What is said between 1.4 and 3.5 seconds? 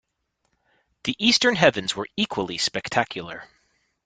heavens were equally spectacular.